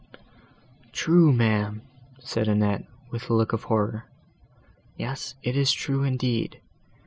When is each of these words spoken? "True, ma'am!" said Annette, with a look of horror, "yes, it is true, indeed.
"True, 0.91 1.31
ma'am!" 1.31 1.83
said 2.17 2.47
Annette, 2.47 2.85
with 3.11 3.29
a 3.29 3.35
look 3.35 3.53
of 3.53 3.65
horror, 3.65 4.05
"yes, 4.97 5.35
it 5.43 5.55
is 5.55 5.71
true, 5.71 6.01
indeed. 6.01 6.59